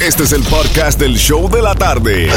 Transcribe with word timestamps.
Este 0.00 0.22
es 0.22 0.32
el 0.32 0.44
podcast 0.44 1.00
del 1.00 1.16
show 1.16 1.50
de 1.50 1.60
la 1.60 1.74
tarde. 1.74 2.30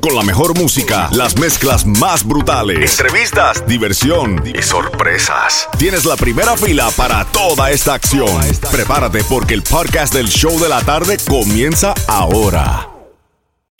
Con 0.00 0.16
la 0.16 0.22
mejor 0.22 0.58
música, 0.58 1.10
las 1.12 1.36
mezclas 1.38 1.84
más 1.84 2.26
brutales, 2.26 2.98
entrevistas, 2.98 3.66
diversión 3.66 4.42
y 4.46 4.62
sorpresas. 4.62 5.68
Tienes 5.78 6.06
la 6.06 6.16
primera 6.16 6.56
fila 6.56 6.90
para 6.96 7.26
toda 7.26 7.70
esta 7.70 7.92
acción. 7.92 8.40
Prepárate 8.70 9.22
porque 9.24 9.52
el 9.52 9.62
podcast 9.62 10.14
del 10.14 10.28
show 10.28 10.58
de 10.58 10.70
la 10.70 10.80
tarde 10.80 11.18
comienza 11.28 11.92
ahora. 12.08 12.88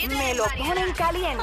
Me 0.06 0.34
lo 0.34 0.44
ponen 0.44 0.92
caliente. 0.92 1.42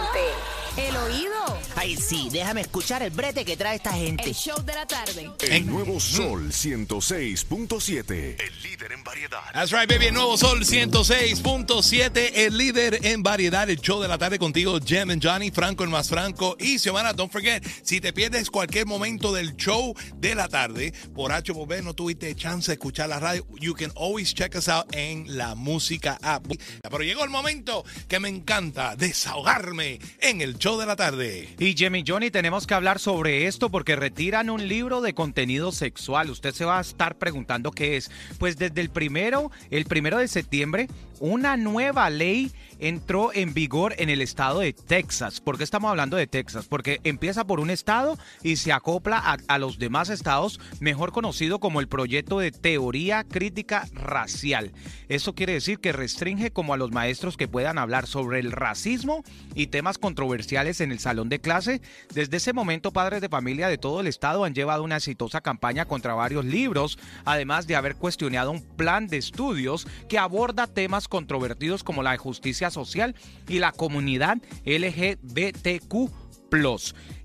El 0.79 0.95
oído. 0.95 1.59
Ay, 1.75 1.95
sí, 1.95 2.29
déjame 2.31 2.61
escuchar 2.61 3.03
el 3.03 3.09
brete 3.09 3.43
que 3.43 3.57
trae 3.57 3.75
esta 3.75 3.91
gente. 3.93 4.23
El 4.29 4.35
show 4.35 4.61
de 4.63 4.73
la 4.73 4.85
tarde. 4.85 5.29
El 5.49 5.65
nuevo 5.65 5.99
Sol 5.99 6.51
106.7. 6.51 8.35
El 8.39 8.61
líder 8.63 8.91
en 8.91 9.03
variedad. 9.03 9.39
That's 9.53 9.71
right, 9.71 9.89
baby. 9.89 10.07
El 10.07 10.13
nuevo 10.13 10.37
Sol 10.37 10.59
106.7, 10.65 12.31
el 12.33 12.57
líder 12.57 12.99
en 13.05 13.23
variedad. 13.23 13.69
El 13.69 13.79
show 13.79 14.01
de 14.01 14.07
la 14.07 14.17
tarde 14.17 14.39
contigo, 14.39 14.79
Jem 14.79 15.09
and 15.09 15.25
Johnny, 15.25 15.51
Franco 15.51 15.83
el 15.83 15.89
más 15.89 16.09
Franco. 16.09 16.55
Y 16.59 16.79
Xiomara, 16.79 17.13
don't 17.13 17.31
forget, 17.31 17.65
si 17.83 17.99
te 18.01 18.13
pierdes 18.13 18.49
cualquier 18.49 18.85
momento 18.85 19.33
del 19.33 19.55
show 19.55 19.93
de 20.15 20.35
la 20.35 20.47
tarde, 20.47 20.93
por 21.13 21.31
H 21.31 21.53
por 21.53 21.67
B 21.67 21.81
no 21.81 21.93
tuviste 21.93 22.35
chance 22.35 22.71
de 22.71 22.73
escuchar 22.73 23.09
la 23.09 23.19
radio, 23.19 23.45
you 23.59 23.73
can 23.73 23.91
always 23.95 24.33
check 24.33 24.55
us 24.55 24.67
out 24.69 24.85
en 24.93 25.37
la 25.37 25.55
música 25.55 26.19
app. 26.21 26.45
Pero 26.83 26.99
llegó 27.03 27.23
el 27.23 27.29
momento 27.29 27.83
que 28.07 28.19
me 28.19 28.29
encanta 28.29 28.95
desahogarme 28.95 29.99
en 30.19 30.41
el 30.41 30.57
show 30.57 30.68
de 30.77 30.85
la 30.85 30.95
tarde. 30.95 31.49
Y 31.57 31.73
Jimmy 31.73 32.03
Johnny, 32.05 32.29
tenemos 32.29 32.67
que 32.67 32.73
hablar 32.73 32.99
sobre 32.99 33.47
esto 33.47 33.69
porque 33.69 33.95
retiran 33.95 34.49
un 34.49 34.67
libro 34.67 35.01
de 35.01 35.13
contenido 35.13 35.71
sexual. 35.71 36.29
Usted 36.29 36.53
se 36.53 36.65
va 36.65 36.77
a 36.77 36.81
estar 36.81 37.15
preguntando 37.15 37.71
qué 37.71 37.97
es. 37.97 38.11
Pues 38.37 38.57
desde 38.57 38.81
el 38.81 38.89
primero, 38.89 39.51
el 39.71 39.85
primero 39.85 40.17
de 40.17 40.27
septiembre, 40.27 40.87
una 41.19 41.57
nueva 41.57 42.09
ley 42.09 42.51
entró 42.79 43.33
en 43.33 43.53
vigor 43.53 43.93
en 43.97 44.09
el 44.09 44.21
estado 44.21 44.59
de 44.59 44.71
Texas. 44.71 45.41
¿Por 45.41 45.57
qué 45.57 45.63
estamos 45.65 45.89
hablando 45.89 46.15
de 46.15 46.27
Texas? 46.27 46.65
Porque 46.69 47.01
empieza 47.03 47.45
por 47.45 47.59
un 47.59 47.69
estado 47.69 48.17
y 48.41 48.55
se 48.55 48.71
acopla 48.71 49.17
a, 49.17 49.37
a 49.47 49.57
los 49.57 49.79
demás 49.79 50.09
estados, 50.09 50.61
mejor 50.79 51.11
conocido 51.11 51.59
como 51.59 51.81
el 51.81 51.89
proyecto 51.89 52.39
de 52.39 52.51
teoría 52.51 53.25
crítica 53.25 53.87
racial. 53.93 54.71
Eso 55.09 55.35
quiere 55.35 55.53
decir 55.53 55.79
que 55.79 55.91
restringe 55.91 56.51
como 56.51 56.73
a 56.73 56.77
los 56.77 56.91
maestros 56.91 57.35
que 57.35 57.49
puedan 57.49 57.77
hablar 57.77 58.07
sobre 58.07 58.39
el 58.39 58.51
racismo 58.51 59.23
y 59.55 59.67
temas 59.67 59.97
controversiales 59.97 60.58
en 60.59 60.91
el 60.91 60.99
salón 60.99 61.29
de 61.29 61.39
clase. 61.39 61.81
Desde 62.13 62.37
ese 62.37 62.51
momento, 62.51 62.91
padres 62.91 63.21
de 63.21 63.29
familia 63.29 63.69
de 63.69 63.77
todo 63.77 64.01
el 64.01 64.07
estado 64.07 64.43
han 64.43 64.53
llevado 64.53 64.83
una 64.83 64.97
exitosa 64.97 65.39
campaña 65.39 65.85
contra 65.85 66.13
varios 66.15 66.43
libros, 66.43 66.99
además 67.23 67.65
de 67.65 67.77
haber 67.77 67.95
cuestionado 67.95 68.51
un 68.51 68.61
plan 68.61 69.07
de 69.07 69.17
estudios 69.17 69.87
que 70.09 70.17
aborda 70.17 70.67
temas 70.67 71.07
controvertidos 71.07 71.83
como 71.83 72.03
la 72.03 72.17
justicia 72.17 72.69
social 72.69 73.15
y 73.47 73.59
la 73.59 73.71
comunidad 73.71 74.37
LGBTQ. 74.65 76.11